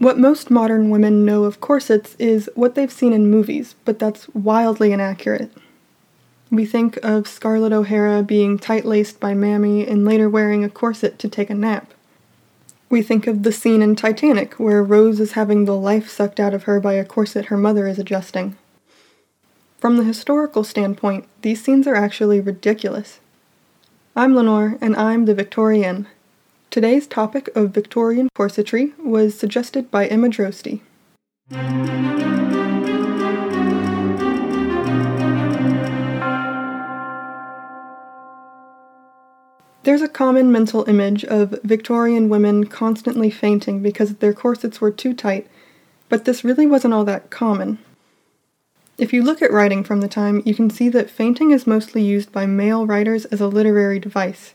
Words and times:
What 0.00 0.18
most 0.18 0.50
modern 0.50 0.88
women 0.88 1.26
know 1.26 1.44
of 1.44 1.60
corsets 1.60 2.16
is 2.18 2.48
what 2.54 2.74
they've 2.74 2.90
seen 2.90 3.12
in 3.12 3.30
movies, 3.30 3.74
but 3.84 3.98
that's 3.98 4.30
wildly 4.30 4.92
inaccurate. 4.92 5.52
We 6.50 6.64
think 6.64 6.96
of 7.02 7.28
Scarlett 7.28 7.74
O'Hara 7.74 8.22
being 8.22 8.58
tight 8.58 8.86
laced 8.86 9.20
by 9.20 9.34
Mammy 9.34 9.86
and 9.86 10.06
later 10.06 10.26
wearing 10.26 10.64
a 10.64 10.70
corset 10.70 11.18
to 11.18 11.28
take 11.28 11.50
a 11.50 11.54
nap. 11.54 11.92
We 12.88 13.02
think 13.02 13.26
of 13.26 13.42
the 13.42 13.52
scene 13.52 13.82
in 13.82 13.94
Titanic 13.94 14.54
where 14.54 14.82
Rose 14.82 15.20
is 15.20 15.32
having 15.32 15.66
the 15.66 15.76
life 15.76 16.08
sucked 16.08 16.40
out 16.40 16.54
of 16.54 16.62
her 16.62 16.80
by 16.80 16.94
a 16.94 17.04
corset 17.04 17.44
her 17.44 17.58
mother 17.58 17.86
is 17.86 17.98
adjusting. 17.98 18.56
From 19.76 19.98
the 19.98 20.04
historical 20.04 20.64
standpoint, 20.64 21.28
these 21.42 21.62
scenes 21.62 21.86
are 21.86 21.94
actually 21.94 22.40
ridiculous. 22.40 23.20
I'm 24.16 24.34
Lenore, 24.34 24.78
and 24.80 24.96
I'm 24.96 25.26
the 25.26 25.34
Victorienne. 25.34 26.06
Today's 26.70 27.08
topic 27.08 27.48
of 27.56 27.70
Victorian 27.70 28.28
corsetry 28.32 28.96
was 29.00 29.36
suggested 29.36 29.90
by 29.90 30.06
Emma 30.06 30.28
Drosty. 30.28 30.82
There's 39.82 40.00
a 40.00 40.06
common 40.06 40.52
mental 40.52 40.88
image 40.88 41.24
of 41.24 41.58
Victorian 41.64 42.28
women 42.28 42.66
constantly 42.66 43.30
fainting 43.32 43.82
because 43.82 44.14
their 44.14 44.32
corsets 44.32 44.80
were 44.80 44.92
too 44.92 45.12
tight, 45.12 45.48
but 46.08 46.24
this 46.24 46.44
really 46.44 46.68
wasn't 46.68 46.94
all 46.94 47.04
that 47.04 47.30
common. 47.30 47.80
If 48.96 49.12
you 49.12 49.24
look 49.24 49.42
at 49.42 49.50
writing 49.50 49.82
from 49.82 50.02
the 50.02 50.08
time, 50.08 50.40
you 50.44 50.54
can 50.54 50.70
see 50.70 50.88
that 50.90 51.10
fainting 51.10 51.50
is 51.50 51.66
mostly 51.66 52.04
used 52.04 52.30
by 52.30 52.46
male 52.46 52.86
writers 52.86 53.24
as 53.24 53.40
a 53.40 53.48
literary 53.48 53.98
device. 53.98 54.54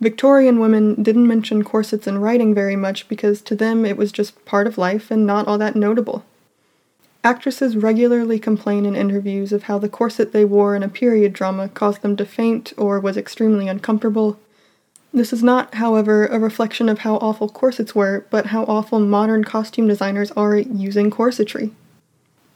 Victorian 0.00 0.60
women 0.60 1.02
didn't 1.02 1.26
mention 1.26 1.64
corsets 1.64 2.06
in 2.06 2.18
writing 2.18 2.54
very 2.54 2.76
much 2.76 3.08
because 3.08 3.40
to 3.42 3.56
them 3.56 3.84
it 3.84 3.96
was 3.96 4.12
just 4.12 4.44
part 4.44 4.66
of 4.66 4.78
life 4.78 5.10
and 5.10 5.26
not 5.26 5.48
all 5.48 5.58
that 5.58 5.74
notable. 5.74 6.24
Actresses 7.24 7.76
regularly 7.76 8.38
complain 8.38 8.86
in 8.86 8.94
interviews 8.94 9.52
of 9.52 9.64
how 9.64 9.78
the 9.78 9.88
corset 9.88 10.32
they 10.32 10.44
wore 10.44 10.76
in 10.76 10.84
a 10.84 10.88
period 10.88 11.32
drama 11.32 11.68
caused 11.68 12.02
them 12.02 12.16
to 12.16 12.24
faint 12.24 12.72
or 12.76 13.00
was 13.00 13.16
extremely 13.16 13.66
uncomfortable. 13.66 14.38
This 15.12 15.32
is 15.32 15.42
not, 15.42 15.74
however, 15.74 16.26
a 16.26 16.38
reflection 16.38 16.88
of 16.88 17.00
how 17.00 17.16
awful 17.16 17.48
corsets 17.48 17.94
were, 17.94 18.24
but 18.30 18.46
how 18.46 18.64
awful 18.64 19.00
modern 19.00 19.42
costume 19.42 19.88
designers 19.88 20.30
are 20.32 20.54
at 20.54 20.68
using 20.68 21.10
corsetry. 21.10 21.72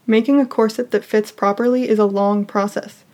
Making 0.06 0.40
a 0.40 0.46
corset 0.46 0.92
that 0.92 1.04
fits 1.04 1.32
properly 1.32 1.88
is 1.88 1.98
a 1.98 2.06
long 2.06 2.44
process. 2.44 3.04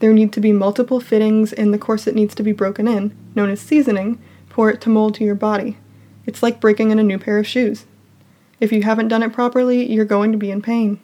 There 0.00 0.12
need 0.12 0.32
to 0.34 0.40
be 0.40 0.52
multiple 0.52 1.00
fittings, 1.00 1.52
and 1.52 1.74
the 1.74 1.78
corset 1.78 2.14
needs 2.14 2.34
to 2.36 2.42
be 2.42 2.52
broken 2.52 2.86
in, 2.86 3.16
known 3.34 3.50
as 3.50 3.60
seasoning, 3.60 4.20
for 4.48 4.70
it 4.70 4.80
to 4.82 4.88
mold 4.88 5.14
to 5.16 5.24
your 5.24 5.34
body. 5.34 5.76
It's 6.26 6.42
like 6.42 6.60
breaking 6.60 6.90
in 6.90 6.98
a 6.98 7.02
new 7.02 7.18
pair 7.18 7.38
of 7.38 7.46
shoes. 7.46 7.86
If 8.60 8.72
you 8.72 8.82
haven't 8.82 9.08
done 9.08 9.22
it 9.22 9.32
properly, 9.32 9.90
you're 9.90 10.04
going 10.04 10.32
to 10.32 10.38
be 10.38 10.50
in 10.50 10.62
pain. 10.62 11.00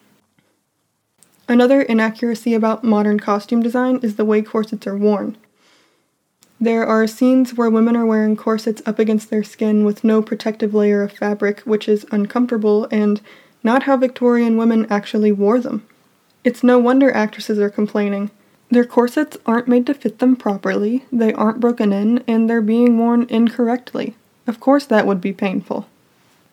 Another 1.48 1.82
inaccuracy 1.82 2.54
about 2.54 2.84
modern 2.84 3.20
costume 3.20 3.62
design 3.62 4.00
is 4.02 4.16
the 4.16 4.24
way 4.24 4.42
corsets 4.42 4.86
are 4.86 4.96
worn. 4.96 5.36
There 6.60 6.86
are 6.86 7.06
scenes 7.06 7.54
where 7.54 7.68
women 7.68 7.96
are 7.96 8.06
wearing 8.06 8.36
corsets 8.36 8.80
up 8.86 8.98
against 8.98 9.28
their 9.28 9.44
skin 9.44 9.84
with 9.84 10.04
no 10.04 10.22
protective 10.22 10.72
layer 10.72 11.02
of 11.02 11.12
fabric, 11.12 11.60
which 11.60 11.88
is 11.88 12.06
uncomfortable 12.10 12.88
and 12.90 13.20
not 13.62 13.82
how 13.82 13.96
Victorian 13.96 14.56
women 14.56 14.86
actually 14.88 15.32
wore 15.32 15.60
them. 15.60 15.86
It's 16.44 16.62
no 16.62 16.78
wonder 16.78 17.10
actresses 17.12 17.58
are 17.58 17.70
complaining. 17.70 18.30
Their 18.70 18.84
corsets 18.84 19.36
aren't 19.46 19.68
made 19.68 19.86
to 19.86 19.94
fit 19.94 20.18
them 20.18 20.36
properly, 20.36 21.04
they 21.12 21.32
aren't 21.32 21.60
broken 21.60 21.92
in, 21.92 22.24
and 22.26 22.48
they're 22.48 22.62
being 22.62 22.98
worn 22.98 23.26
incorrectly. 23.28 24.14
Of 24.46 24.60
course, 24.60 24.86
that 24.86 25.06
would 25.06 25.20
be 25.20 25.32
painful. 25.32 25.86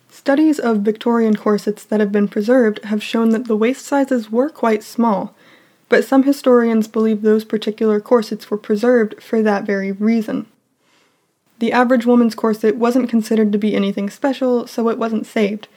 Studies 0.09 0.59
of 0.59 0.79
Victorian 0.79 1.35
corsets 1.35 1.83
that 1.85 1.99
have 1.99 2.11
been 2.11 2.27
preserved 2.27 2.83
have 2.85 3.01
shown 3.01 3.29
that 3.29 3.45
the 3.45 3.55
waist 3.55 3.85
sizes 3.85 4.29
were 4.29 4.49
quite 4.49 4.83
small, 4.83 5.33
but 5.87 6.05
some 6.05 6.23
historians 6.23 6.87
believe 6.87 7.21
those 7.21 7.45
particular 7.45 7.99
corsets 7.99 8.51
were 8.51 8.57
preserved 8.57 9.21
for 9.23 9.41
that 9.41 9.65
very 9.65 9.91
reason. 9.91 10.47
The 11.59 11.71
average 11.71 12.05
woman's 12.05 12.35
corset 12.35 12.75
wasn't 12.75 13.09
considered 13.09 13.51
to 13.51 13.57
be 13.57 13.75
anything 13.75 14.09
special, 14.09 14.67
so 14.67 14.89
it 14.89 14.97
wasn't 14.97 15.25
saved, 15.25 15.67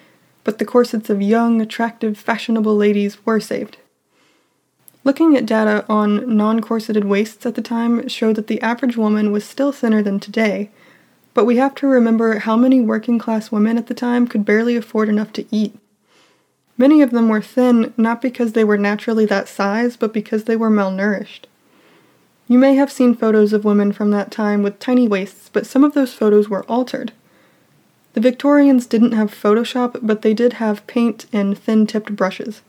but 0.43 0.59
the 0.59 0.65
corsets 0.65 1.11
of 1.11 1.23
young, 1.23 1.61
attractive, 1.61 2.19
fashionable 2.19 2.77
ladies 2.77 3.25
were 3.25 3.41
saved. 3.41 3.77
Looking 5.05 5.37
at 5.37 5.45
data 5.45 5.85
on 5.87 6.35
non 6.35 6.61
corseted 6.61 7.05
waists 7.05 7.45
at 7.45 7.55
the 7.55 7.63
time 7.63 8.09
showed 8.09 8.37
that 8.37 8.47
the 8.47 8.61
average 8.63 8.97
woman 8.97 9.33
was 9.33 9.45
still 9.45 9.71
thinner 9.71 10.03
than 10.03 10.19
today, 10.19 10.71
but 11.35 11.45
we 11.45 11.57
have 11.59 11.75
to 11.77 11.87
remember 11.87 12.39
how 12.39 12.57
many 12.57 12.81
working 12.81 13.19
class 13.19 13.53
women 13.53 13.77
at 13.77 13.87
the 13.87 13.95
time 13.95 14.27
could 14.27 14.47
barely 14.47 14.77
afford 14.77 15.11
enough 15.11 15.31
to 15.35 15.47
eat. 15.55 15.77
Many 16.79 17.03
of 17.03 17.11
them 17.11 17.29
were 17.29 17.43
thin 17.43 17.93
not 17.99 18.23
because 18.23 18.53
they 18.53 18.65
were 18.65 18.79
naturally 18.79 19.27
that 19.27 19.47
size, 19.47 19.97
but 19.97 20.15
because 20.15 20.45
they 20.45 20.57
were 20.57 20.71
malnourished. 20.71 21.45
You 22.49 22.59
may 22.59 22.75
have 22.75 22.91
seen 22.91 23.15
photos 23.15 23.53
of 23.53 23.65
women 23.65 23.93
from 23.93 24.11
that 24.11 24.31
time 24.31 24.63
with 24.63 24.79
tiny 24.79 25.07
waists, 25.07 25.51
but 25.53 25.67
some 25.67 25.85
of 25.85 25.93
those 25.93 26.15
photos 26.15 26.49
were 26.49 26.65
altered. 26.65 27.13
The 28.15 28.21
Victorians 28.21 28.87
didn't 28.87 29.13
have 29.13 29.31
Photoshop, 29.31 29.99
but 30.03 30.23
they 30.23 30.35
did 30.35 30.55
have 30.55 30.87
paint 30.87 31.27
and 31.33 31.59
thin 31.59 31.87
tipped 31.87 32.17
brushes. 32.17 32.63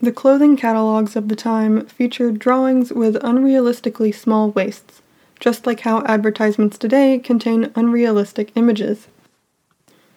The 0.00 0.12
clothing 0.12 0.56
catalogs 0.56 1.16
of 1.16 1.28
the 1.28 1.36
time 1.36 1.86
featured 1.86 2.38
drawings 2.38 2.92
with 2.92 3.14
unrealistically 3.22 4.14
small 4.14 4.50
waists, 4.50 5.00
just 5.40 5.66
like 5.66 5.80
how 5.80 6.04
advertisements 6.04 6.76
today 6.76 7.18
contain 7.18 7.72
unrealistic 7.74 8.52
images. 8.54 9.08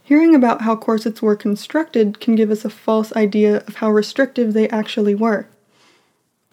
Hearing 0.03 0.35
about 0.35 0.61
how 0.63 0.75
corsets 0.75 1.21
were 1.21 1.35
constructed 1.35 2.19
can 2.19 2.35
give 2.35 2.51
us 2.51 2.65
a 2.65 2.69
false 2.69 3.15
idea 3.15 3.57
of 3.67 3.75
how 3.75 3.89
restrictive 3.89 4.53
they 4.53 4.67
actually 4.69 5.15
were. 5.15 5.47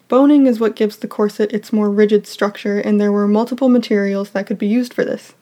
Boning 0.09 0.47
is 0.47 0.61
what 0.61 0.77
gives 0.77 0.97
the 0.97 1.09
corset 1.09 1.53
its 1.53 1.73
more 1.73 1.91
rigid 1.91 2.29
structure, 2.29 2.79
and 2.79 3.01
there 3.01 3.11
were 3.11 3.27
multiple 3.27 3.69
materials 3.69 4.31
that 4.31 4.47
could 4.47 4.59
be 4.59 4.69
used 4.69 4.95
for 4.95 5.05
this. 5.05 5.35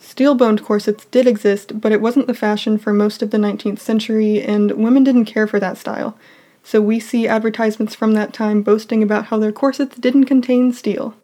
Steel 0.00 0.34
boned 0.34 0.64
corsets 0.64 1.04
did 1.06 1.26
exist, 1.26 1.78
but 1.78 1.92
it 1.92 2.00
wasn't 2.00 2.26
the 2.26 2.34
fashion 2.34 2.78
for 2.78 2.92
most 2.92 3.22
of 3.22 3.30
the 3.30 3.38
19th 3.38 3.80
century, 3.80 4.40
and 4.40 4.72
women 4.72 5.04
didn't 5.04 5.26
care 5.26 5.46
for 5.46 5.60
that 5.60 5.76
style, 5.76 6.16
so 6.62 6.80
we 6.80 7.00
see 7.00 7.26
advertisements 7.26 7.94
from 7.94 8.12
that 8.14 8.32
time 8.32 8.62
boasting 8.62 9.02
about 9.02 9.26
how 9.26 9.38
their 9.38 9.52
corsets 9.52 9.96
didn't 9.96 10.24
contain 10.24 10.72
steel. 10.72 11.14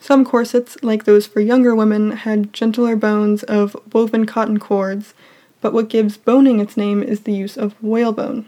Some 0.00 0.24
corsets, 0.24 0.76
like 0.82 1.04
those 1.04 1.26
for 1.26 1.40
younger 1.40 1.74
women, 1.74 2.10
had 2.10 2.52
gentler 2.52 2.96
bones 2.96 3.42
of 3.44 3.76
woven 3.92 4.26
cotton 4.26 4.58
cords, 4.58 5.14
but 5.60 5.72
what 5.72 5.88
gives 5.88 6.16
boning 6.16 6.60
its 6.60 6.76
name 6.76 7.02
is 7.02 7.20
the 7.20 7.32
use 7.32 7.56
of 7.56 7.74
whalebone. 7.82 8.46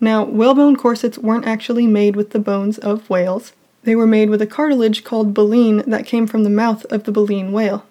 Now, 0.00 0.24
whalebone 0.24 0.76
corsets 0.76 1.18
weren't 1.18 1.46
actually 1.46 1.86
made 1.86 2.16
with 2.16 2.30
the 2.30 2.38
bones 2.38 2.78
of 2.78 3.10
whales, 3.10 3.52
they 3.82 3.96
were 3.96 4.06
made 4.06 4.30
with 4.30 4.42
a 4.42 4.46
cartilage 4.46 5.04
called 5.04 5.34
baleen 5.34 5.78
that 5.86 6.06
came 6.06 6.26
from 6.26 6.44
the 6.44 6.50
mouth 6.50 6.84
of 6.86 7.04
the 7.04 7.12
baleen 7.12 7.50
whale. 7.52 7.86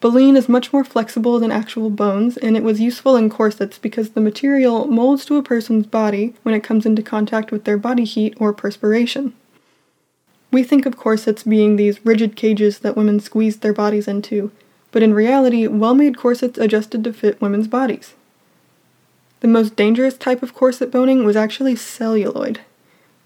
Baleen 0.00 0.36
is 0.36 0.48
much 0.48 0.72
more 0.72 0.84
flexible 0.84 1.40
than 1.40 1.50
actual 1.50 1.90
bones, 1.90 2.36
and 2.36 2.56
it 2.56 2.62
was 2.62 2.80
useful 2.80 3.16
in 3.16 3.28
corsets 3.28 3.78
because 3.78 4.10
the 4.10 4.20
material 4.20 4.86
molds 4.86 5.24
to 5.24 5.36
a 5.36 5.42
person's 5.42 5.86
body 5.86 6.34
when 6.44 6.54
it 6.54 6.62
comes 6.62 6.86
into 6.86 7.02
contact 7.02 7.50
with 7.50 7.64
their 7.64 7.76
body 7.76 8.04
heat 8.04 8.34
or 8.38 8.52
perspiration. 8.52 9.34
We 10.52 10.62
think 10.62 10.86
of 10.86 10.96
corsets 10.96 11.42
being 11.42 11.74
these 11.76 12.04
rigid 12.06 12.36
cages 12.36 12.78
that 12.78 12.96
women 12.96 13.18
squeezed 13.18 13.60
their 13.60 13.72
bodies 13.72 14.06
into, 14.06 14.52
but 14.92 15.02
in 15.02 15.14
reality, 15.14 15.66
well 15.66 15.94
made 15.94 16.16
corsets 16.16 16.58
adjusted 16.58 17.02
to 17.02 17.12
fit 17.12 17.40
women's 17.40 17.68
bodies. 17.68 18.14
The 19.40 19.48
most 19.48 19.74
dangerous 19.74 20.16
type 20.16 20.42
of 20.44 20.54
corset 20.54 20.92
boning 20.92 21.24
was 21.24 21.36
actually 21.36 21.74
celluloid. 21.74 22.60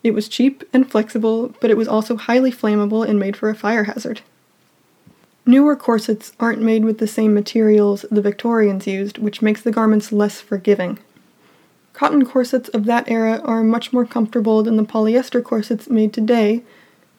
It 0.02 0.14
was 0.14 0.28
cheap 0.28 0.64
and 0.72 0.90
flexible, 0.90 1.54
but 1.60 1.70
it 1.70 1.76
was 1.76 1.86
also 1.86 2.16
highly 2.16 2.50
flammable 2.50 3.06
and 3.06 3.18
made 3.18 3.36
for 3.36 3.50
a 3.50 3.54
fire 3.54 3.84
hazard. 3.84 4.22
Newer 5.44 5.74
corsets 5.74 6.32
aren't 6.38 6.62
made 6.62 6.84
with 6.84 6.98
the 6.98 7.06
same 7.06 7.34
materials 7.34 8.04
the 8.10 8.22
Victorians 8.22 8.86
used, 8.86 9.18
which 9.18 9.42
makes 9.42 9.60
the 9.60 9.72
garments 9.72 10.12
less 10.12 10.40
forgiving. 10.40 10.98
Cotton 11.92 12.24
corsets 12.24 12.68
of 12.70 12.84
that 12.84 13.08
era 13.10 13.40
are 13.44 13.64
much 13.64 13.92
more 13.92 14.06
comfortable 14.06 14.62
than 14.62 14.76
the 14.76 14.84
polyester 14.84 15.42
corsets 15.42 15.90
made 15.90 16.12
today, 16.12 16.62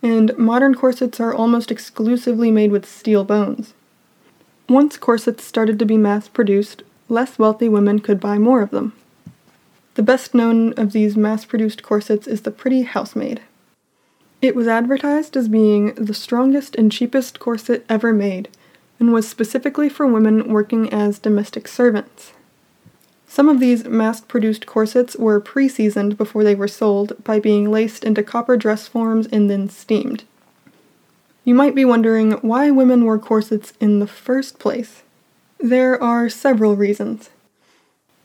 and 0.02 0.38
modern 0.38 0.74
corsets 0.74 1.20
are 1.20 1.34
almost 1.34 1.70
exclusively 1.70 2.50
made 2.50 2.72
with 2.72 2.86
steel 2.86 3.24
bones. 3.24 3.74
Once 4.70 4.98
corsets 4.98 5.44
started 5.44 5.78
to 5.78 5.86
be 5.86 5.98
mass 5.98 6.28
produced, 6.30 6.84
less 7.10 7.38
wealthy 7.38 7.68
women 7.68 8.00
could 8.00 8.20
buy 8.20 8.38
more 8.38 8.62
of 8.62 8.72
them. 8.72 8.94
The 9.96 10.04
best 10.04 10.34
known 10.34 10.74
of 10.74 10.94
these 10.94 11.18
mass 11.18 11.46
produced 11.46 11.84
corsets 11.84 12.26
is 12.26 12.42
the 12.42 12.52
Pretty 12.52 12.84
Housemaid. 12.84 13.42
It 14.44 14.58
was 14.58 14.68
advertised 14.68 15.38
as 15.38 15.48
being 15.48 15.94
the 15.94 16.14
strongest 16.14 16.76
and 16.76 16.92
cheapest 16.92 17.40
corset 17.40 17.86
ever 17.88 18.12
made, 18.12 18.50
and 19.00 19.14
was 19.14 19.26
specifically 19.26 19.88
for 19.88 20.06
women 20.06 20.50
working 20.50 20.92
as 20.92 21.18
domestic 21.18 21.66
servants. 21.66 22.34
Some 23.26 23.48
of 23.48 23.62
these 23.62 23.86
mass 23.86 24.20
produced 24.20 24.66
corsets 24.66 25.16
were 25.16 25.40
pre 25.40 25.70
seasoned 25.70 26.18
before 26.18 26.44
they 26.44 26.56
were 26.56 26.68
sold 26.68 27.24
by 27.24 27.40
being 27.40 27.72
laced 27.72 28.04
into 28.04 28.22
copper 28.22 28.58
dress 28.58 28.86
forms 28.86 29.28
and 29.28 29.50
then 29.50 29.70
steamed. 29.70 30.26
You 31.46 31.56
might 31.56 31.74
be 31.74 31.86
wondering 31.86 32.34
why 32.42 32.70
women 32.70 33.06
wore 33.06 33.20
corsets 33.20 33.72
in 33.80 34.00
the 34.00 34.08
first 34.08 34.60
place. 34.60 35.04
There 35.58 36.04
are 36.04 36.28
several 36.28 36.76
reasons. 36.76 37.30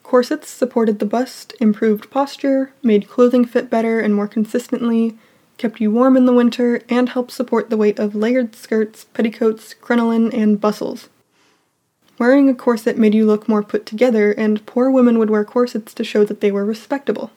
Corsets 0.03 0.51
supported 0.51 0.99
the 0.99 1.07
bust, 1.07 1.55
improved 1.61 2.11
posture, 2.11 2.73
made 2.83 3.09
clothing 3.09 3.45
fit 3.45 3.71
better 3.71 4.01
and 4.01 4.17
more 4.17 4.27
consistently, 4.27 5.17
kept 5.59 5.81
you 5.81 5.91
warm 5.91 6.17
in 6.17 6.25
the 6.25 6.33
winter, 6.33 6.81
and 6.89 7.11
helped 7.11 7.33
support 7.33 7.69
the 7.69 7.77
weight 7.77 7.99
of 7.99 8.15
layered 8.15 8.55
skirts, 8.55 9.05
petticoats, 9.05 9.75
crinoline, 9.75 10.33
and 10.33 10.61
bustles. 10.61 11.09
Wearing 12.19 12.49
a 12.49 12.55
corset 12.55 12.97
made 12.97 13.15
you 13.15 13.27
look 13.27 13.49
more 13.49 13.63
put 13.63 13.85
together, 13.85 14.33
and 14.33 14.65
poor 14.65 14.91
women 14.91 15.19
would 15.19 15.31
wear 15.31 15.45
corsets 15.45 15.93
to 15.95 16.05
show 16.05 16.25
that 16.25 16.41
they 16.41 16.51
were 16.51 16.65
respectable. 16.65 17.31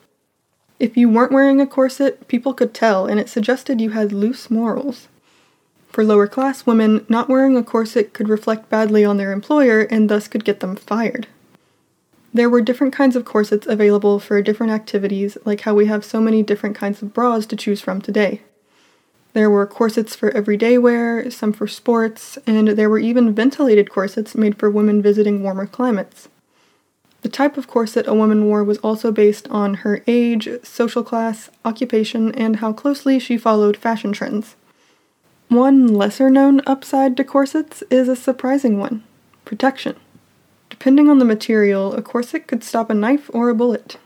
If 0.80 0.96
you 0.96 1.08
weren't 1.08 1.30
wearing 1.30 1.60
a 1.60 1.66
corset, 1.66 2.26
people 2.26 2.54
could 2.54 2.74
tell, 2.74 3.06
and 3.06 3.20
it 3.20 3.28
suggested 3.28 3.80
you 3.80 3.90
had 3.90 4.12
loose 4.12 4.50
morals. 4.50 5.08
For 5.88 6.02
lower 6.02 6.26
class 6.26 6.64
women, 6.64 7.04
not 7.08 7.28
wearing 7.28 7.56
a 7.56 7.62
corset 7.62 8.14
could 8.14 8.28
reflect 8.28 8.70
badly 8.70 9.04
on 9.04 9.18
their 9.18 9.30
employer 9.30 9.82
and 9.82 10.08
thus 10.08 10.26
could 10.26 10.44
get 10.44 10.60
them 10.60 10.74
fired. 10.74 11.28
There 12.34 12.48
were 12.48 12.62
different 12.62 12.94
kinds 12.94 13.14
of 13.14 13.26
corsets 13.26 13.66
available 13.66 14.18
for 14.18 14.40
different 14.40 14.72
activities, 14.72 15.36
like 15.44 15.62
how 15.62 15.74
we 15.74 15.86
have 15.86 16.04
so 16.04 16.20
many 16.20 16.42
different 16.42 16.74
kinds 16.74 17.02
of 17.02 17.12
bras 17.12 17.44
to 17.46 17.56
choose 17.56 17.82
from 17.82 18.00
today. 18.00 18.40
There 19.34 19.50
were 19.50 19.66
corsets 19.66 20.14
for 20.14 20.30
everyday 20.30 20.78
wear, 20.78 21.30
some 21.30 21.52
for 21.52 21.66
sports, 21.66 22.38
and 22.46 22.68
there 22.68 22.90
were 22.90 22.98
even 22.98 23.34
ventilated 23.34 23.90
corsets 23.90 24.34
made 24.34 24.58
for 24.58 24.70
women 24.70 25.02
visiting 25.02 25.42
warmer 25.42 25.66
climates. 25.66 26.28
The 27.20 27.28
type 27.28 27.56
of 27.56 27.68
corset 27.68 28.08
a 28.08 28.14
woman 28.14 28.46
wore 28.46 28.64
was 28.64 28.78
also 28.78 29.12
based 29.12 29.46
on 29.48 29.74
her 29.74 30.02
age, 30.06 30.48
social 30.62 31.04
class, 31.04 31.50
occupation, 31.64 32.34
and 32.34 32.56
how 32.56 32.72
closely 32.72 33.18
she 33.18 33.38
followed 33.38 33.76
fashion 33.76 34.12
trends. 34.12 34.56
One 35.48 35.86
lesser 35.86 36.30
known 36.30 36.62
upside 36.66 37.16
to 37.18 37.24
corsets 37.24 37.82
is 37.90 38.08
a 38.08 38.16
surprising 38.16 38.78
one 38.78 39.04
protection. 39.44 39.96
Depending 40.82 41.08
on 41.08 41.20
the 41.20 41.24
material, 41.24 41.94
a 41.94 42.02
corset 42.02 42.48
could 42.48 42.64
stop 42.64 42.90
a 42.90 42.94
knife 42.94 43.30
or 43.32 43.48
a 43.48 43.54
bullet. 43.54 43.98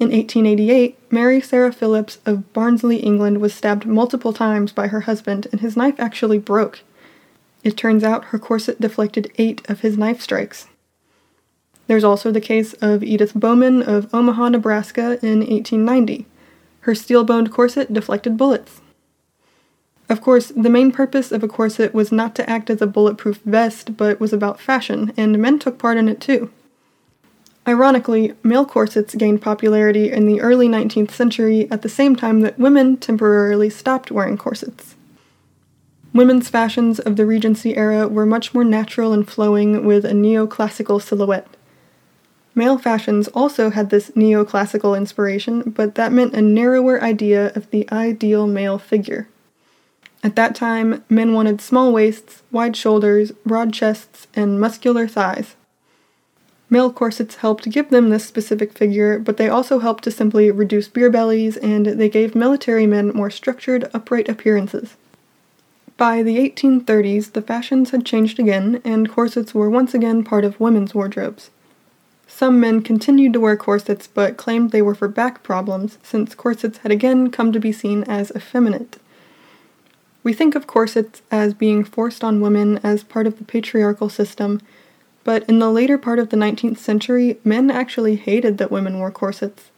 In 0.00 0.08
1888, 0.08 0.96
Mary 1.12 1.42
Sarah 1.42 1.74
Phillips 1.74 2.16
of 2.24 2.54
Barnsley, 2.54 2.96
England, 2.96 3.38
was 3.38 3.52
stabbed 3.52 3.84
multiple 3.84 4.32
times 4.32 4.72
by 4.72 4.86
her 4.86 5.02
husband, 5.02 5.48
and 5.52 5.60
his 5.60 5.76
knife 5.76 5.96
actually 5.98 6.38
broke. 6.38 6.80
It 7.62 7.76
turns 7.76 8.02
out 8.02 8.24
her 8.32 8.38
corset 8.38 8.80
deflected 8.80 9.30
eight 9.36 9.60
of 9.68 9.80
his 9.80 9.98
knife 9.98 10.22
strikes. 10.22 10.68
There's 11.86 12.02
also 12.02 12.32
the 12.32 12.40
case 12.40 12.72
of 12.80 13.02
Edith 13.02 13.34
Bowman 13.34 13.82
of 13.82 14.08
Omaha, 14.14 14.48
Nebraska 14.48 15.18
in 15.22 15.40
1890. 15.40 16.24
Her 16.80 16.94
steel 16.94 17.24
boned 17.24 17.52
corset 17.52 17.92
deflected 17.92 18.38
bullets. 18.38 18.80
Of 20.08 20.20
course, 20.20 20.52
the 20.54 20.70
main 20.70 20.92
purpose 20.92 21.32
of 21.32 21.42
a 21.42 21.48
corset 21.48 21.94
was 21.94 22.12
not 22.12 22.34
to 22.36 22.48
act 22.48 22.70
as 22.70 22.82
a 22.82 22.86
bulletproof 22.86 23.40
vest, 23.44 23.96
but 23.96 24.20
was 24.20 24.32
about 24.32 24.60
fashion, 24.60 25.12
and 25.16 25.38
men 25.38 25.58
took 25.58 25.78
part 25.78 25.96
in 25.96 26.08
it 26.08 26.20
too. 26.20 26.50
Ironically, 27.66 28.34
male 28.42 28.66
corsets 28.66 29.14
gained 29.14 29.40
popularity 29.40 30.10
in 30.10 30.26
the 30.26 30.40
early 30.40 30.68
19th 30.68 31.12
century 31.12 31.70
at 31.70 31.82
the 31.82 31.88
same 31.88 32.16
time 32.16 32.40
that 32.40 32.58
women 32.58 32.96
temporarily 32.96 33.70
stopped 33.70 34.10
wearing 34.10 34.36
corsets. 34.36 34.96
Women's 36.12 36.50
fashions 36.50 36.98
of 36.98 37.16
the 37.16 37.24
Regency 37.24 37.76
era 37.76 38.08
were 38.08 38.26
much 38.26 38.52
more 38.52 38.64
natural 38.64 39.12
and 39.12 39.28
flowing 39.28 39.86
with 39.86 40.04
a 40.04 40.10
neoclassical 40.10 41.00
silhouette. 41.00 41.46
Male 42.54 42.76
fashions 42.76 43.28
also 43.28 43.70
had 43.70 43.88
this 43.88 44.10
neoclassical 44.10 44.96
inspiration, 44.96 45.62
but 45.62 45.94
that 45.94 46.12
meant 46.12 46.34
a 46.34 46.42
narrower 46.42 47.02
idea 47.02 47.52
of 47.54 47.70
the 47.70 47.90
ideal 47.90 48.46
male 48.46 48.76
figure. 48.76 49.28
At 50.22 50.36
that 50.36 50.54
time, 50.54 51.04
men 51.08 51.32
wanted 51.32 51.60
small 51.60 51.92
waists, 51.92 52.42
wide 52.52 52.76
shoulders, 52.76 53.32
broad 53.44 53.72
chests, 53.72 54.28
and 54.34 54.60
muscular 54.60 55.08
thighs. 55.08 55.56
Male 56.70 56.92
corsets 56.92 57.36
helped 57.36 57.68
give 57.70 57.90
them 57.90 58.08
this 58.08 58.24
specific 58.24 58.72
figure, 58.72 59.18
but 59.18 59.36
they 59.36 59.48
also 59.48 59.80
helped 59.80 60.04
to 60.04 60.10
simply 60.10 60.50
reduce 60.50 60.88
beer 60.88 61.10
bellies 61.10 61.58
and 61.58 61.84
they 61.84 62.08
gave 62.08 62.34
military 62.34 62.86
men 62.86 63.08
more 63.08 63.30
structured, 63.30 63.90
upright 63.92 64.28
appearances. 64.28 64.96
By 65.98 66.22
the 66.22 66.38
1830s, 66.38 67.32
the 67.32 67.42
fashions 67.42 67.90
had 67.90 68.06
changed 68.06 68.40
again, 68.40 68.80
and 68.84 69.10
corsets 69.10 69.54
were 69.54 69.68
once 69.68 69.92
again 69.92 70.24
part 70.24 70.44
of 70.44 70.58
women's 70.58 70.94
wardrobes. 70.94 71.50
Some 72.26 72.58
men 72.58 72.80
continued 72.80 73.34
to 73.34 73.40
wear 73.40 73.56
corsets 73.56 74.06
but 74.06 74.38
claimed 74.38 74.70
they 74.70 74.80
were 74.80 74.94
for 74.94 75.08
back 75.08 75.42
problems, 75.42 75.98
since 76.02 76.34
corsets 76.34 76.78
had 76.78 76.90
again 76.90 77.30
come 77.30 77.52
to 77.52 77.60
be 77.60 77.72
seen 77.72 78.04
as 78.04 78.32
effeminate. 78.34 78.96
We 80.24 80.32
think 80.32 80.54
of 80.54 80.66
corsets 80.66 81.22
as 81.30 81.54
being 81.54 81.84
forced 81.84 82.22
on 82.22 82.40
women 82.40 82.78
as 82.84 83.02
part 83.02 83.26
of 83.26 83.38
the 83.38 83.44
patriarchal 83.44 84.08
system, 84.08 84.60
but 85.24 85.48
in 85.48 85.58
the 85.58 85.70
later 85.70 85.98
part 85.98 86.18
of 86.18 86.30
the 86.30 86.36
19th 86.36 86.78
century, 86.78 87.38
men 87.44 87.70
actually 87.70 88.16
hated 88.16 88.58
that 88.58 88.70
women 88.70 88.98
wore 88.98 89.10
corsets. 89.10 89.70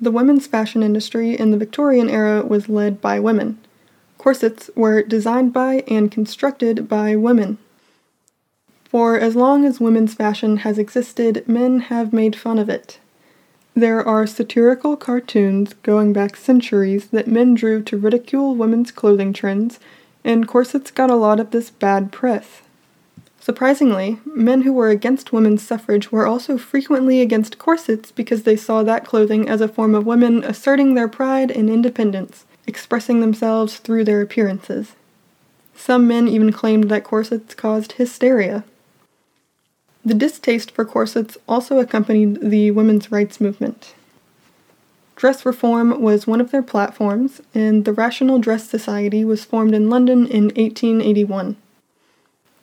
The 0.00 0.10
women's 0.10 0.46
fashion 0.46 0.82
industry 0.82 1.38
in 1.38 1.50
the 1.50 1.56
Victorian 1.56 2.10
era 2.10 2.44
was 2.44 2.68
led 2.68 3.00
by 3.00 3.20
women. 3.20 3.58
Corsets 4.18 4.70
were 4.74 5.02
designed 5.02 5.52
by 5.52 5.84
and 5.86 6.10
constructed 6.10 6.88
by 6.88 7.14
women. 7.14 7.58
For 8.84 9.18
as 9.18 9.36
long 9.36 9.64
as 9.64 9.80
women's 9.80 10.14
fashion 10.14 10.58
has 10.58 10.78
existed, 10.78 11.46
men 11.48 11.80
have 11.80 12.12
made 12.12 12.36
fun 12.36 12.58
of 12.58 12.68
it. 12.68 12.98
There 13.76 14.06
are 14.06 14.24
satirical 14.24 14.96
cartoons 14.96 15.74
going 15.82 16.12
back 16.12 16.36
centuries 16.36 17.08
that 17.08 17.26
men 17.26 17.54
drew 17.54 17.82
to 17.82 17.96
ridicule 17.96 18.54
women's 18.54 18.92
clothing 18.92 19.32
trends, 19.32 19.80
and 20.22 20.46
corsets 20.46 20.92
got 20.92 21.10
a 21.10 21.16
lot 21.16 21.40
of 21.40 21.50
this 21.50 21.70
bad 21.70 22.12
press. 22.12 22.62
Surprisingly, 23.40 24.20
men 24.24 24.62
who 24.62 24.72
were 24.72 24.90
against 24.90 25.32
women's 25.32 25.62
suffrage 25.62 26.12
were 26.12 26.24
also 26.24 26.56
frequently 26.56 27.20
against 27.20 27.58
corsets 27.58 28.12
because 28.12 28.44
they 28.44 28.56
saw 28.56 28.84
that 28.84 29.04
clothing 29.04 29.48
as 29.48 29.60
a 29.60 29.68
form 29.68 29.94
of 29.94 30.06
women 30.06 30.44
asserting 30.44 30.94
their 30.94 31.08
pride 31.08 31.50
and 31.50 31.68
independence, 31.68 32.46
expressing 32.68 33.20
themselves 33.20 33.78
through 33.78 34.04
their 34.04 34.22
appearances. 34.22 34.92
Some 35.74 36.06
men 36.06 36.28
even 36.28 36.52
claimed 36.52 36.88
that 36.90 37.02
corsets 37.02 37.54
caused 37.54 37.92
hysteria. 37.92 38.64
The 40.04 40.14
distaste 40.14 40.70
for 40.70 40.84
corsets 40.84 41.38
also 41.48 41.78
accompanied 41.78 42.40
the 42.40 42.70
women's 42.70 43.10
rights 43.10 43.40
movement. 43.40 43.94
Dress 45.16 45.46
reform 45.46 46.02
was 46.02 46.26
one 46.26 46.40
of 46.40 46.50
their 46.50 46.62
platforms, 46.62 47.40
and 47.54 47.84
the 47.84 47.92
Rational 47.92 48.38
Dress 48.38 48.68
Society 48.68 49.24
was 49.24 49.44
formed 49.44 49.74
in 49.74 49.88
London 49.88 50.26
in 50.26 50.44
1881. 50.44 51.56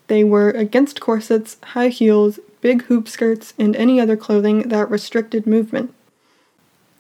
They 0.07 0.23
were 0.23 0.51
against 0.51 0.99
corsets, 0.99 1.57
high 1.63 1.88
heels, 1.88 2.39
big 2.59 2.83
hoop 2.83 3.07
skirts, 3.07 3.53
and 3.57 3.75
any 3.75 3.99
other 3.99 4.17
clothing 4.17 4.69
that 4.69 4.91
restricted 4.91 5.48
movement. 5.48 5.93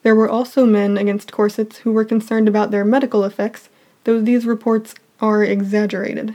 There 0.01 0.15
were 0.15 0.29
also 0.29 0.65
men 0.65 0.97
against 0.97 1.31
corsets 1.31 1.79
who 1.79 1.91
were 1.91 2.05
concerned 2.05 2.47
about 2.47 2.71
their 2.71 2.85
medical 2.85 3.23
effects, 3.23 3.69
though 4.05 4.21
these 4.21 4.45
reports 4.45 4.95
are 5.19 5.43
exaggerated. 5.43 6.33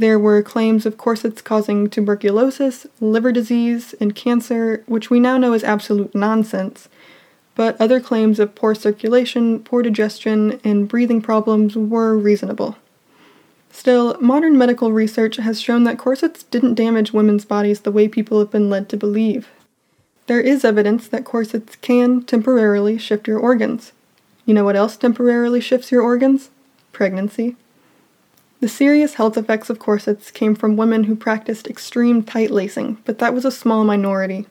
There 0.00 0.18
were 0.18 0.42
claims 0.42 0.86
of 0.86 0.96
corsets 0.96 1.42
causing 1.42 1.90
tuberculosis, 1.90 2.86
liver 3.02 3.32
disease, 3.32 3.94
and 4.00 4.14
cancer, 4.14 4.82
which 4.86 5.10
we 5.10 5.20
now 5.20 5.36
know 5.36 5.52
is 5.52 5.62
absolute 5.62 6.14
nonsense, 6.14 6.88
but 7.54 7.78
other 7.78 8.00
claims 8.00 8.40
of 8.40 8.54
poor 8.54 8.74
circulation, 8.74 9.58
poor 9.62 9.82
digestion, 9.82 10.58
and 10.64 10.88
breathing 10.88 11.20
problems 11.20 11.76
were 11.76 12.16
reasonable. 12.16 12.78
Still, 13.70 14.16
modern 14.22 14.56
medical 14.56 14.90
research 14.90 15.36
has 15.36 15.60
shown 15.60 15.84
that 15.84 15.98
corsets 15.98 16.44
didn't 16.44 16.76
damage 16.76 17.12
women's 17.12 17.44
bodies 17.44 17.80
the 17.80 17.92
way 17.92 18.08
people 18.08 18.38
have 18.38 18.50
been 18.50 18.70
led 18.70 18.88
to 18.88 18.96
believe. 18.96 19.50
There 20.28 20.40
is 20.40 20.64
evidence 20.64 21.08
that 21.08 21.26
corsets 21.26 21.76
can 21.76 22.22
temporarily 22.22 22.96
shift 22.96 23.28
your 23.28 23.38
organs. 23.38 23.92
You 24.46 24.54
know 24.54 24.64
what 24.64 24.76
else 24.76 24.96
temporarily 24.96 25.60
shifts 25.60 25.92
your 25.92 26.00
organs? 26.00 26.48
Pregnancy. 26.90 27.56
The 28.60 28.68
serious 28.68 29.14
health 29.14 29.38
effects 29.38 29.70
of 29.70 29.78
corsets 29.78 30.30
came 30.30 30.54
from 30.54 30.76
women 30.76 31.04
who 31.04 31.16
practiced 31.16 31.66
extreme 31.66 32.22
tight 32.22 32.50
lacing, 32.50 32.98
but 33.06 33.18
that 33.18 33.32
was 33.32 33.46
a 33.46 33.50
small 33.50 33.84
minority. 33.84 34.46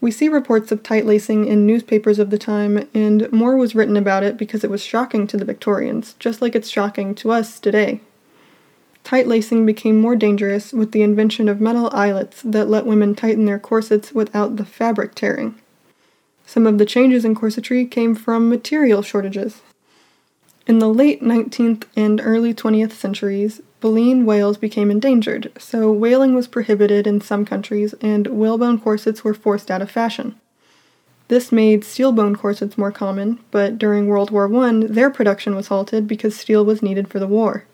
We 0.00 0.10
see 0.10 0.28
reports 0.28 0.72
of 0.72 0.82
tight 0.82 1.04
lacing 1.04 1.46
in 1.46 1.66
newspapers 1.66 2.18
of 2.18 2.30
the 2.30 2.38
time, 2.38 2.88
and 2.94 3.30
more 3.30 3.56
was 3.56 3.74
written 3.74 3.98
about 3.98 4.22
it 4.22 4.38
because 4.38 4.64
it 4.64 4.70
was 4.70 4.82
shocking 4.82 5.26
to 5.26 5.36
the 5.36 5.44
Victorians, 5.44 6.14
just 6.18 6.40
like 6.40 6.54
it's 6.54 6.70
shocking 6.70 7.14
to 7.16 7.30
us 7.30 7.60
today. 7.60 8.00
Tight 9.04 9.26
lacing 9.26 9.66
became 9.66 10.00
more 10.00 10.16
dangerous 10.16 10.72
with 10.72 10.92
the 10.92 11.02
invention 11.02 11.50
of 11.50 11.60
metal 11.60 11.90
eyelets 11.92 12.40
that 12.42 12.70
let 12.70 12.86
women 12.86 13.14
tighten 13.14 13.44
their 13.44 13.58
corsets 13.58 14.12
without 14.12 14.56
the 14.56 14.64
fabric 14.64 15.14
tearing. 15.14 15.54
Some 16.46 16.66
of 16.66 16.78
the 16.78 16.86
changes 16.86 17.26
in 17.26 17.34
corsetry 17.34 17.90
came 17.90 18.14
from 18.14 18.48
material 18.48 19.02
shortages. 19.02 19.60
In 20.68 20.80
the 20.80 20.92
late 20.92 21.22
19th 21.22 21.84
and 21.96 22.20
early 22.22 22.52
20th 22.52 22.92
centuries, 22.92 23.62
baleen 23.80 24.26
whales 24.26 24.58
became 24.58 24.90
endangered, 24.90 25.50
so 25.58 25.90
whaling 25.90 26.34
was 26.34 26.46
prohibited 26.46 27.06
in 27.06 27.22
some 27.22 27.46
countries 27.46 27.94
and 28.02 28.26
whalebone 28.26 28.78
corsets 28.78 29.24
were 29.24 29.32
forced 29.32 29.70
out 29.70 29.80
of 29.80 29.90
fashion. 29.90 30.38
This 31.28 31.50
made 31.50 31.84
steelbone 31.84 32.36
corsets 32.36 32.76
more 32.76 32.92
common, 32.92 33.38
but 33.50 33.78
during 33.78 34.08
World 34.08 34.30
War 34.30 34.54
I, 34.62 34.84
their 34.86 35.08
production 35.08 35.56
was 35.56 35.68
halted 35.68 36.06
because 36.06 36.36
steel 36.36 36.66
was 36.66 36.82
needed 36.82 37.08
for 37.08 37.18
the 37.18 37.26
war. 37.26 37.64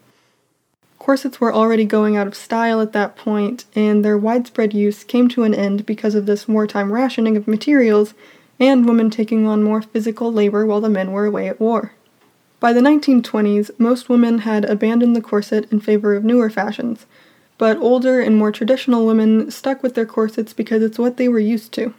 Corsets 1.01 1.41
were 1.41 1.53
already 1.53 1.85
going 1.85 2.17
out 2.17 2.29
of 2.29 2.37
style 2.37 2.81
at 2.81 2.93
that 2.93 3.17
point, 3.17 3.65
and 3.75 4.05
their 4.05 4.17
widespread 4.17 4.73
use 4.73 5.03
came 5.03 5.29
to 5.31 5.43
an 5.43 5.53
end 5.53 5.85
because 5.85 6.15
of 6.15 6.27
this 6.27 6.47
wartime 6.47 6.93
rationing 6.93 7.37
of 7.37 7.49
materials 7.49 8.15
and 8.61 8.87
women 8.87 9.11
taking 9.11 9.49
on 9.49 9.65
more 9.65 9.83
physical 9.83 10.33
labor 10.33 10.65
while 10.65 10.81
the 10.81 10.89
men 10.89 11.11
were 11.11 11.27
away 11.27 11.49
at 11.49 11.59
war. 11.59 11.93
By 12.65 12.73
the 12.73 12.81
1920s, 12.81 13.79
most 13.79 14.09
women 14.09 14.39
had 14.39 14.65
abandoned 14.65 15.15
the 15.15 15.21
corset 15.21 15.71
in 15.71 15.81
favor 15.81 16.15
of 16.15 16.25
newer 16.25 16.49
fashions, 16.49 17.05
but 17.59 17.77
older 17.77 18.21
and 18.21 18.39
more 18.39 18.51
traditional 18.51 19.05
women 19.05 19.51
stuck 19.51 19.83
with 19.83 19.95
their 19.95 20.07
corsets 20.07 20.55
because 20.55 20.83
it's 20.83 20.99
what 20.99 21.19
they 21.19 21.29
were 21.29 21.39
used 21.39 21.75
to. 21.75 21.93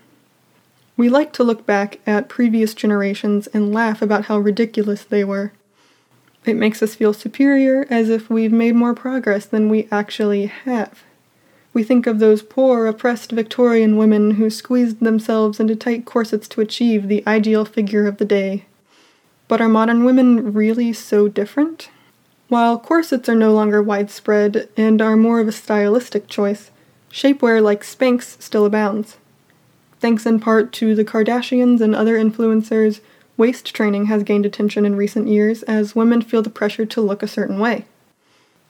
We 0.97 1.07
like 1.07 1.33
to 1.33 1.43
look 1.43 1.67
back 1.67 1.99
at 2.07 2.29
previous 2.29 2.73
generations 2.73 3.45
and 3.53 3.75
laugh 3.75 4.01
about 4.01 4.25
how 4.25 4.39
ridiculous 4.39 5.03
they 5.03 5.23
were. 5.23 5.51
It 6.45 6.55
makes 6.55 6.81
us 6.81 6.95
feel 6.95 7.13
superior, 7.13 7.85
as 7.91 8.09
if 8.09 8.31
we've 8.31 8.51
made 8.51 8.73
more 8.73 8.95
progress 8.95 9.45
than 9.45 9.69
we 9.69 9.87
actually 9.91 10.47
have. 10.47 11.03
We 11.73 11.83
think 11.83 12.07
of 12.07 12.17
those 12.17 12.41
poor, 12.41 12.87
oppressed 12.87 13.31
Victorian 13.31 13.97
women 13.97 14.31
who 14.31 14.49
squeezed 14.49 14.99
themselves 14.99 15.59
into 15.59 15.75
tight 15.75 16.05
corsets 16.05 16.47
to 16.47 16.61
achieve 16.61 17.07
the 17.07 17.23
ideal 17.27 17.65
figure 17.65 18.07
of 18.07 18.17
the 18.17 18.25
day. 18.25 18.65
But 19.47 19.61
are 19.61 19.69
modern 19.69 20.03
women 20.03 20.53
really 20.53 20.91
so 20.93 21.27
different? 21.27 21.89
While 22.47 22.79
corsets 22.79 23.29
are 23.29 23.35
no 23.35 23.53
longer 23.53 23.81
widespread 23.81 24.69
and 24.77 25.01
are 25.01 25.15
more 25.15 25.39
of 25.39 25.47
a 25.47 25.51
stylistic 25.51 26.27
choice, 26.27 26.71
shapewear 27.11 27.61
like 27.61 27.83
Spanx 27.83 28.41
still 28.41 28.65
abounds. 28.65 29.17
Thanks 29.99 30.25
in 30.25 30.39
part 30.39 30.71
to 30.73 30.93
the 30.93 31.05
Kardashians 31.05 31.81
and 31.81 31.95
other 31.95 32.17
influencers, 32.17 33.01
waist 33.37 33.73
training 33.73 34.05
has 34.05 34.23
gained 34.23 34.45
attention 34.45 34.85
in 34.85 34.95
recent 34.95 35.27
years 35.27 35.63
as 35.63 35.95
women 35.95 36.21
feel 36.21 36.41
the 36.41 36.49
pressure 36.49 36.85
to 36.85 37.01
look 37.01 37.23
a 37.23 37.27
certain 37.27 37.59
way. 37.59 37.85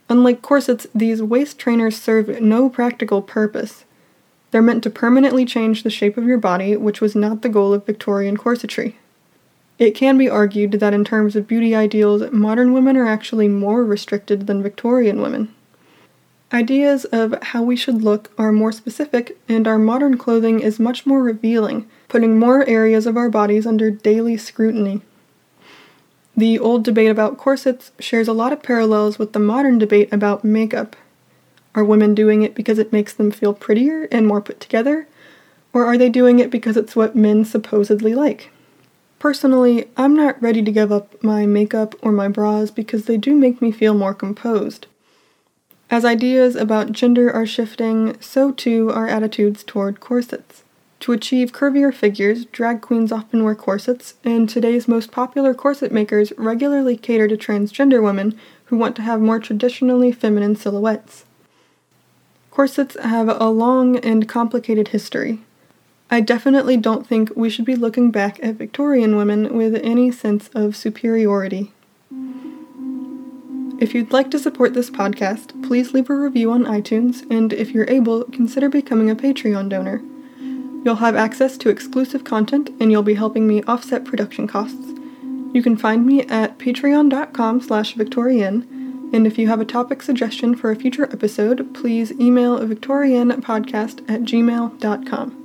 Unlike 0.07 0.41
corsets, 0.41 0.87
these 0.93 1.21
waist 1.21 1.57
trainers 1.57 1.99
serve 1.99 2.41
no 2.41 2.69
practical 2.69 3.21
purpose. 3.21 3.85
They're 4.51 4.61
meant 4.61 4.83
to 4.83 4.89
permanently 4.89 5.45
change 5.45 5.83
the 5.83 5.89
shape 5.89 6.15
of 6.17 6.25
your 6.25 6.37
body, 6.37 6.77
which 6.77 7.01
was 7.01 7.15
not 7.15 7.41
the 7.41 7.49
goal 7.49 7.73
of 7.73 7.85
Victorian 7.85 8.37
corsetry. 8.37 8.95
It 9.77 9.91
can 9.91 10.17
be 10.17 10.29
argued 10.29 10.71
that 10.73 10.93
in 10.93 11.03
terms 11.03 11.35
of 11.35 11.47
beauty 11.47 11.75
ideals, 11.75 12.23
modern 12.31 12.71
women 12.71 12.95
are 12.95 13.07
actually 13.07 13.49
more 13.49 13.83
restricted 13.83 14.47
than 14.47 14.63
Victorian 14.63 15.21
women. 15.21 15.53
Ideas 16.53 17.03
of 17.05 17.35
how 17.41 17.63
we 17.63 17.75
should 17.75 18.01
look 18.01 18.31
are 18.37 18.53
more 18.53 18.71
specific, 18.71 19.37
and 19.49 19.67
our 19.67 19.77
modern 19.77 20.17
clothing 20.17 20.61
is 20.61 20.79
much 20.79 21.05
more 21.05 21.21
revealing, 21.21 21.89
putting 22.07 22.39
more 22.39 22.65
areas 22.69 23.05
of 23.05 23.17
our 23.17 23.29
bodies 23.29 23.67
under 23.67 23.91
daily 23.91 24.37
scrutiny. 24.37 25.01
The 26.37 26.57
old 26.57 26.85
debate 26.85 27.09
about 27.09 27.37
corsets 27.37 27.91
shares 27.99 28.29
a 28.29 28.33
lot 28.33 28.53
of 28.53 28.63
parallels 28.63 29.19
with 29.19 29.33
the 29.33 29.39
modern 29.39 29.77
debate 29.77 30.07
about 30.13 30.45
makeup. 30.45 30.95
Are 31.73 31.83
women 31.83 32.15
doing 32.15 32.43
it 32.43 32.55
because 32.55 32.79
it 32.79 32.93
makes 32.93 33.13
them 33.13 33.31
feel 33.31 33.53
prettier 33.53 34.07
and 34.11 34.25
more 34.25 34.39
put 34.39 34.61
together? 34.61 35.07
Or 35.73 35.85
are 35.85 35.97
they 35.97 36.09
doing 36.09 36.39
it 36.39 36.49
because 36.49 36.77
it's 36.77 36.95
what 36.95 37.17
men 37.17 37.43
supposedly 37.43 38.13
like? 38.15 38.51
Personally, 39.19 39.87
I'm 39.97 40.15
not 40.15 40.41
ready 40.41 40.61
to 40.61 40.71
give 40.71 40.91
up 40.91 41.23
my 41.23 41.45
makeup 41.45 41.95
or 42.01 42.11
my 42.11 42.27
bras 42.27 42.69
because 42.69 43.05
they 43.05 43.17
do 43.17 43.35
make 43.35 43.61
me 43.61 43.71
feel 43.71 43.93
more 43.93 44.13
composed. 44.13 44.87
As 45.89 46.03
ideas 46.03 46.55
about 46.55 46.91
gender 46.91 47.31
are 47.31 47.45
shifting, 47.45 48.19
so 48.19 48.51
too 48.51 48.91
are 48.91 49.07
attitudes 49.07 49.63
toward 49.63 49.99
corsets. 49.99 50.63
To 51.01 51.11
achieve 51.11 51.51
curvier 51.51 51.93
figures, 51.93 52.45
drag 52.45 52.81
queens 52.81 53.11
often 53.11 53.43
wear 53.43 53.53
corsets, 53.53 54.15
and 54.23 54.49
today's 54.49 54.87
most 54.87 55.11
popular 55.11 55.53
corset 55.53 55.91
makers 55.91 56.33
regularly 56.37 56.97
cater 56.97 57.27
to 57.27 57.37
transgender 57.37 58.01
women 58.03 58.37
who 58.65 58.77
want 58.77 58.95
to 58.95 59.03
have 59.03 59.21
more 59.21 59.39
traditionally 59.39 60.11
feminine 60.11 60.55
silhouettes. 60.55 61.25
Corsets 62.49 62.97
have 62.99 63.29
a 63.29 63.49
long 63.49 63.97
and 63.97 64.27
complicated 64.27 64.87
history. 64.87 65.41
I 66.09 66.21
definitely 66.21 66.77
don't 66.77 67.05
think 67.05 67.31
we 67.35 67.49
should 67.49 67.65
be 67.65 67.75
looking 67.75 68.11
back 68.11 68.39
at 68.43 68.55
Victorian 68.55 69.15
women 69.15 69.55
with 69.55 69.75
any 69.83 70.11
sense 70.11 70.49
of 70.53 70.75
superiority. 70.75 71.71
If 73.77 73.93
you'd 73.93 74.13
like 74.13 74.31
to 74.31 74.39
support 74.39 74.73
this 74.73 74.89
podcast, 74.89 75.67
please 75.67 75.93
leave 75.93 76.09
a 76.09 76.15
review 76.15 76.51
on 76.51 76.63
iTunes, 76.63 77.29
and 77.29 77.51
if 77.51 77.71
you're 77.71 77.89
able, 77.89 78.23
consider 78.25 78.69
becoming 78.69 79.09
a 79.09 79.15
Patreon 79.15 79.67
donor. 79.67 80.01
You'll 80.85 80.95
have 80.95 81.15
access 81.15 81.57
to 81.57 81.69
exclusive 81.69 82.23
content, 82.23 82.69
and 82.79 82.91
you'll 82.91 83.03
be 83.03 83.15
helping 83.15 83.47
me 83.47 83.63
offset 83.63 84.05
production 84.05 84.47
costs. 84.47 84.93
You 85.53 85.61
can 85.61 85.75
find 85.75 86.05
me 86.05 86.21
at 86.21 86.57
patreon.com 86.57 87.61
slash 87.61 87.95
victorienne, 87.95 89.09
and 89.11 89.27
if 89.27 89.37
you 89.37 89.49
have 89.49 89.59
a 89.59 89.65
topic 89.65 90.01
suggestion 90.01 90.55
for 90.55 90.71
a 90.71 90.75
future 90.75 91.05
episode, 91.05 91.73
please 91.73 92.11
email 92.13 92.59
victoriennepodcast 92.59 94.09
at 94.09 94.21
gmail.com. 94.21 95.44